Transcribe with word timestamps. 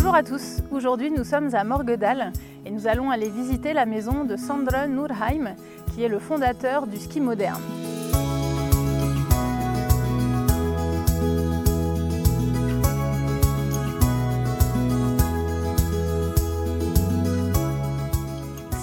Bonjour 0.00 0.14
à 0.14 0.22
tous, 0.22 0.58
aujourd'hui 0.70 1.10
nous 1.10 1.24
sommes 1.24 1.52
à 1.56 1.64
Morgedal 1.64 2.32
et 2.64 2.70
nous 2.70 2.86
allons 2.86 3.10
aller 3.10 3.28
visiter 3.28 3.72
la 3.72 3.84
maison 3.84 4.22
de 4.22 4.36
Sandra 4.36 4.86
Nurheim 4.86 5.56
qui 5.92 6.04
est 6.04 6.08
le 6.08 6.20
fondateur 6.20 6.86
du 6.86 6.96
ski 6.96 7.20
moderne. 7.20 7.60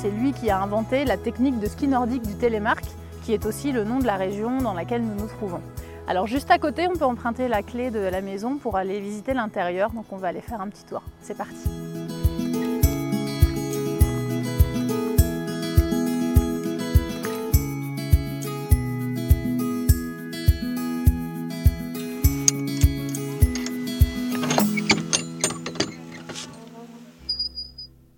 C'est 0.02 0.11
lui 0.11 0.34
qui 0.34 0.50
a 0.50 0.61
inventé 0.61 1.06
la 1.06 1.16
technique 1.16 1.61
de 1.61 1.68
ski 1.68 1.88
nordique 1.88 2.24
du 2.24 2.36
télémark 2.36 2.84
qui 3.24 3.32
est 3.32 3.46
aussi 3.46 3.71
le 3.71 3.86
nom 3.86 4.00
de 4.00 4.06
la 4.06 4.18
région 4.18 4.57
dans 4.57 4.74
laquelle 4.74 5.02
nous 5.02 5.16
nous 5.16 5.28
trouvons. 5.28 5.61
Alors 6.07 6.27
juste 6.27 6.51
à 6.51 6.59
côté, 6.59 6.87
on 6.87 6.93
peut 6.93 7.05
emprunter 7.05 7.47
la 7.47 7.64
clé 7.64 7.89
de 7.89 8.00
la 8.00 8.21
maison 8.21 8.57
pour 8.57 8.77
aller 8.77 9.00
visiter 9.00 9.33
l'intérieur, 9.33 9.91
donc 9.91 10.05
on 10.11 10.18
va 10.18 10.28
aller 10.28 10.41
faire 10.41 10.61
un 10.61 10.69
petit 10.69 10.86
tour. 10.86 11.01
C'est 11.21 11.36
parti 11.36 11.68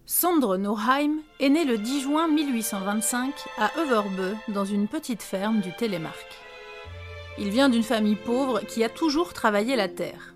Sandre 0.05 0.57
Norheim 0.57 1.19
est 1.39 1.49
né 1.49 1.63
le 1.63 1.77
10 1.77 2.01
juin 2.01 2.27
1825 2.27 3.33
à 3.59 3.71
Överbö, 3.79 4.33
dans 4.49 4.65
une 4.65 4.88
petite 4.88 5.23
ferme 5.23 5.61
du 5.61 5.71
Télémark. 5.73 6.46
Il 7.39 7.49
vient 7.49 7.69
d'une 7.69 7.83
famille 7.83 8.15
pauvre 8.15 8.61
qui 8.61 8.83
a 8.83 8.89
toujours 8.89 9.33
travaillé 9.33 9.75
la 9.75 9.88
terre. 9.88 10.35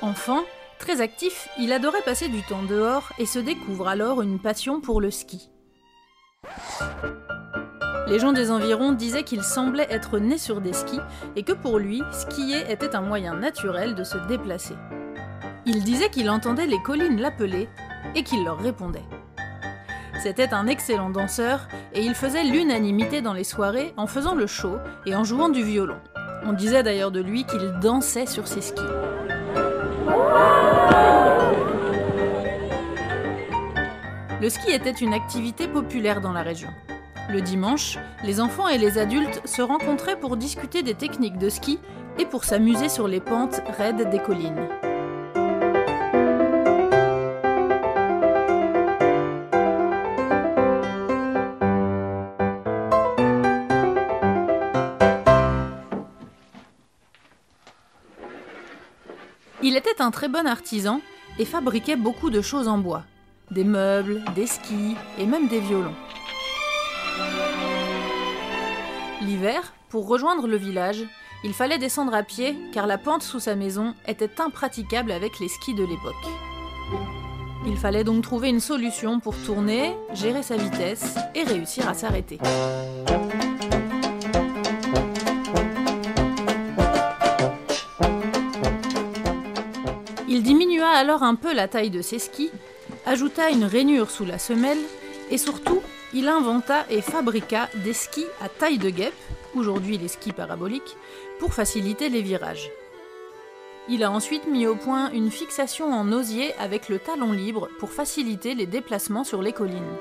Enfant, 0.00 0.42
très 0.78 1.00
actif, 1.00 1.48
il 1.58 1.72
adorait 1.72 2.02
passer 2.02 2.28
du 2.28 2.42
temps 2.42 2.62
dehors 2.62 3.12
et 3.18 3.26
se 3.26 3.38
découvre 3.38 3.88
alors 3.88 4.22
une 4.22 4.38
passion 4.38 4.80
pour 4.80 5.00
le 5.00 5.10
ski. 5.10 5.50
Les 8.08 8.18
gens 8.18 8.32
des 8.32 8.50
environs 8.50 8.92
disaient 8.92 9.22
qu'il 9.22 9.42
semblait 9.42 9.86
être 9.90 10.18
né 10.18 10.38
sur 10.38 10.60
des 10.60 10.72
skis 10.72 11.00
et 11.34 11.44
que 11.44 11.52
pour 11.52 11.78
lui, 11.78 12.02
skier 12.12 12.70
était 12.70 12.94
un 12.94 13.00
moyen 13.00 13.34
naturel 13.34 13.94
de 13.94 14.04
se 14.04 14.18
déplacer. 14.28 14.74
Il 15.66 15.82
disait 15.82 16.10
qu'il 16.10 16.28
entendait 16.28 16.66
les 16.66 16.82
collines 16.82 17.20
l'appeler 17.20 17.68
et 18.14 18.22
qu'il 18.22 18.44
leur 18.44 18.58
répondait. 18.58 19.04
C'était 20.20 20.52
un 20.52 20.66
excellent 20.66 21.10
danseur 21.10 21.68
et 21.94 22.02
il 22.02 22.14
faisait 22.14 22.44
l'unanimité 22.44 23.22
dans 23.22 23.32
les 23.32 23.44
soirées 23.44 23.94
en 23.96 24.06
faisant 24.06 24.34
le 24.34 24.46
show 24.46 24.76
et 25.06 25.14
en 25.14 25.24
jouant 25.24 25.48
du 25.48 25.62
violon. 25.62 25.98
On 26.44 26.52
disait 26.52 26.82
d'ailleurs 26.82 27.10
de 27.10 27.20
lui 27.20 27.44
qu'il 27.44 27.72
dansait 27.80 28.26
sur 28.26 28.48
ses 28.48 28.60
skis. 28.60 28.82
Le 34.40 34.48
ski 34.48 34.72
était 34.72 34.90
une 34.90 35.14
activité 35.14 35.68
populaire 35.68 36.20
dans 36.20 36.32
la 36.32 36.42
région. 36.42 36.70
Le 37.30 37.40
dimanche, 37.40 37.96
les 38.24 38.40
enfants 38.40 38.66
et 38.66 38.76
les 38.76 38.98
adultes 38.98 39.40
se 39.44 39.62
rencontraient 39.62 40.18
pour 40.18 40.36
discuter 40.36 40.82
des 40.82 40.94
techniques 40.94 41.38
de 41.38 41.48
ski 41.48 41.78
et 42.18 42.26
pour 42.26 42.44
s'amuser 42.44 42.88
sur 42.88 43.06
les 43.06 43.20
pentes 43.20 43.62
raides 43.78 44.10
des 44.10 44.18
collines. 44.18 44.68
Il 59.64 59.76
était 59.76 60.02
un 60.02 60.10
très 60.10 60.28
bon 60.28 60.46
artisan 60.46 61.00
et 61.38 61.44
fabriquait 61.44 61.94
beaucoup 61.94 62.30
de 62.30 62.40
choses 62.40 62.66
en 62.66 62.78
bois. 62.78 63.04
Des 63.52 63.62
meubles, 63.62 64.22
des 64.34 64.48
skis 64.48 64.96
et 65.18 65.26
même 65.26 65.46
des 65.46 65.60
violons. 65.60 65.94
L'hiver, 69.20 69.72
pour 69.88 70.08
rejoindre 70.08 70.48
le 70.48 70.56
village, 70.56 71.04
il 71.44 71.54
fallait 71.54 71.78
descendre 71.78 72.12
à 72.12 72.24
pied 72.24 72.56
car 72.72 72.88
la 72.88 72.98
pente 72.98 73.22
sous 73.22 73.38
sa 73.38 73.54
maison 73.54 73.94
était 74.08 74.40
impraticable 74.40 75.12
avec 75.12 75.38
les 75.38 75.48
skis 75.48 75.74
de 75.74 75.84
l'époque. 75.84 76.14
Il 77.64 77.76
fallait 77.76 78.04
donc 78.04 78.24
trouver 78.24 78.48
une 78.48 78.58
solution 78.58 79.20
pour 79.20 79.36
tourner, 79.44 79.94
gérer 80.12 80.42
sa 80.42 80.56
vitesse 80.56 81.14
et 81.36 81.44
réussir 81.44 81.88
à 81.88 81.94
s'arrêter. 81.94 82.38
Il 90.32 90.42
diminua 90.42 90.88
alors 90.88 91.24
un 91.24 91.34
peu 91.34 91.52
la 91.52 91.68
taille 91.68 91.90
de 91.90 92.00
ses 92.00 92.18
skis, 92.18 92.50
ajouta 93.04 93.50
une 93.50 93.66
rainure 93.66 94.10
sous 94.10 94.24
la 94.24 94.38
semelle 94.38 94.78
et 95.30 95.36
surtout, 95.36 95.82
il 96.14 96.26
inventa 96.26 96.86
et 96.88 97.02
fabriqua 97.02 97.68
des 97.84 97.92
skis 97.92 98.24
à 98.40 98.48
taille 98.48 98.78
de 98.78 98.88
guêpe, 98.88 99.12
aujourd'hui 99.54 99.98
les 99.98 100.08
skis 100.08 100.32
paraboliques, 100.32 100.96
pour 101.38 101.52
faciliter 101.52 102.08
les 102.08 102.22
virages. 102.22 102.70
Il 103.90 104.02
a 104.02 104.10
ensuite 104.10 104.46
mis 104.46 104.66
au 104.66 104.74
point 104.74 105.10
une 105.12 105.30
fixation 105.30 105.92
en 105.92 106.10
osier 106.12 106.54
avec 106.54 106.88
le 106.88 106.98
talon 106.98 107.32
libre 107.32 107.68
pour 107.78 107.90
faciliter 107.90 108.54
les 108.54 108.66
déplacements 108.66 109.24
sur 109.24 109.42
les 109.42 109.52
collines. 109.52 109.98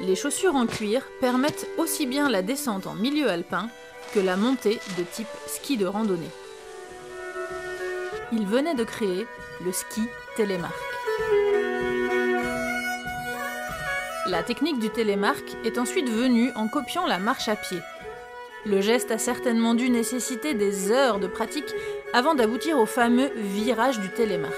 Les 0.00 0.16
chaussures 0.16 0.56
en 0.56 0.64
cuir 0.64 1.06
permettent 1.20 1.68
aussi 1.76 2.06
bien 2.06 2.30
la 2.30 2.40
descente 2.40 2.86
en 2.86 2.94
milieu 2.94 3.28
alpin 3.28 3.68
que 4.14 4.20
la 4.20 4.38
montée 4.38 4.80
de 4.96 5.02
type 5.02 5.28
ski 5.46 5.76
de 5.76 5.84
randonnée 5.84 6.30
il 8.36 8.46
venait 8.46 8.74
de 8.74 8.84
créer 8.84 9.26
le 9.64 9.72
ski 9.72 10.02
télémark. 10.36 10.74
La 14.26 14.42
technique 14.42 14.78
du 14.78 14.90
télémark 14.90 15.44
est 15.64 15.78
ensuite 15.78 16.08
venue 16.08 16.50
en 16.56 16.66
copiant 16.66 17.06
la 17.06 17.18
marche 17.18 17.48
à 17.48 17.56
pied. 17.56 17.78
Le 18.66 18.80
geste 18.80 19.10
a 19.10 19.18
certainement 19.18 19.74
dû 19.74 19.90
nécessiter 19.90 20.54
des 20.54 20.90
heures 20.90 21.20
de 21.20 21.26
pratique 21.26 21.72
avant 22.12 22.34
d'aboutir 22.34 22.78
au 22.78 22.86
fameux 22.86 23.30
virage 23.36 24.00
du 24.00 24.08
télémark. 24.08 24.54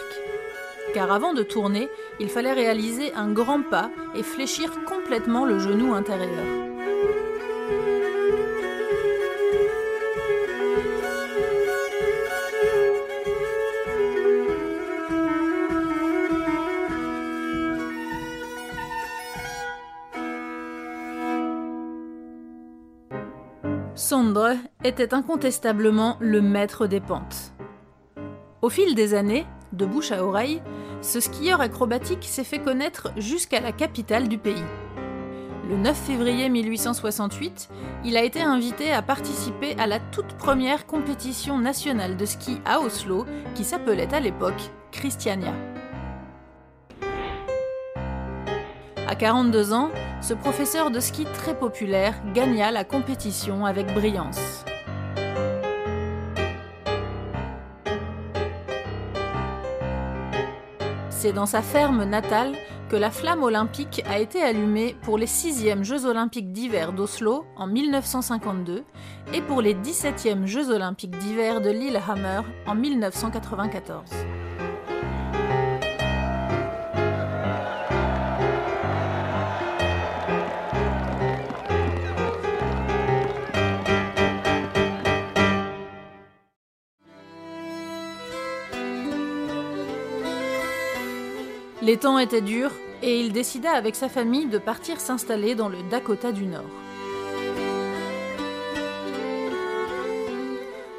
Car 0.94 1.10
avant 1.12 1.34
de 1.34 1.42
tourner, 1.42 1.88
il 2.20 2.30
fallait 2.30 2.52
réaliser 2.52 3.12
un 3.14 3.30
grand 3.32 3.62
pas 3.62 3.90
et 4.14 4.22
fléchir 4.22 4.72
complètement 4.84 5.44
le 5.44 5.58
genou 5.58 5.92
intérieur. 5.92 6.65
Sondre 23.96 24.56
était 24.84 25.14
incontestablement 25.14 26.18
le 26.20 26.42
maître 26.42 26.86
des 26.86 27.00
pentes. 27.00 27.54
Au 28.60 28.68
fil 28.68 28.94
des 28.94 29.14
années, 29.14 29.46
de 29.72 29.86
bouche 29.86 30.12
à 30.12 30.22
oreille, 30.22 30.60
ce 31.00 31.18
skieur 31.18 31.62
acrobatique 31.62 32.24
s'est 32.24 32.44
fait 32.44 32.58
connaître 32.58 33.10
jusqu'à 33.16 33.58
la 33.58 33.72
capitale 33.72 34.28
du 34.28 34.36
pays. 34.36 34.62
Le 35.70 35.78
9 35.78 35.96
février 35.96 36.50
1868, 36.50 37.70
il 38.04 38.18
a 38.18 38.22
été 38.22 38.42
invité 38.42 38.92
à 38.92 39.00
participer 39.00 39.74
à 39.78 39.86
la 39.86 39.98
toute 39.98 40.36
première 40.36 40.84
compétition 40.84 41.58
nationale 41.58 42.18
de 42.18 42.26
ski 42.26 42.60
à 42.66 42.80
Oslo 42.80 43.24
qui 43.54 43.64
s'appelait 43.64 44.12
à 44.14 44.20
l'époque 44.20 44.70
Christiania. 44.92 45.54
À 49.08 49.14
42 49.14 49.72
ans, 49.72 49.88
ce 50.20 50.34
professeur 50.34 50.90
de 50.90 51.00
ski 51.00 51.24
très 51.24 51.56
populaire 51.56 52.14
gagna 52.34 52.70
la 52.70 52.84
compétition 52.84 53.64
avec 53.64 53.92
brillance. 53.94 54.64
C'est 61.10 61.32
dans 61.32 61.46
sa 61.46 61.62
ferme 61.62 62.04
natale 62.04 62.54
que 62.88 62.96
la 62.96 63.10
flamme 63.10 63.42
olympique 63.42 64.02
a 64.08 64.18
été 64.18 64.42
allumée 64.42 64.94
pour 65.02 65.18
les 65.18 65.26
6e 65.26 65.82
Jeux 65.82 66.06
olympiques 66.06 66.52
d'hiver 66.52 66.92
d'Oslo 66.92 67.44
en 67.56 67.66
1952 67.66 68.84
et 69.32 69.42
pour 69.42 69.60
les 69.60 69.74
17e 69.74 70.46
Jeux 70.46 70.70
olympiques 70.70 71.18
d'hiver 71.18 71.60
de 71.60 71.70
Lillehammer 71.70 72.42
en 72.66 72.74
1994. 72.76 74.04
Les 91.86 91.98
temps 91.98 92.18
étaient 92.18 92.40
durs 92.40 92.72
et 93.00 93.20
il 93.20 93.32
décida 93.32 93.70
avec 93.70 93.94
sa 93.94 94.08
famille 94.08 94.46
de 94.46 94.58
partir 94.58 94.98
s'installer 94.98 95.54
dans 95.54 95.68
le 95.68 95.78
Dakota 95.88 96.32
du 96.32 96.44
Nord. 96.44 96.64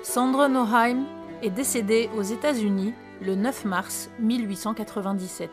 Sandra 0.02 0.48
Noheim 0.48 1.04
est 1.44 1.50
décédé 1.50 2.10
aux 2.18 2.22
États-Unis 2.22 2.94
le 3.22 3.36
9 3.36 3.66
mars 3.66 4.10
1897. 4.20 5.50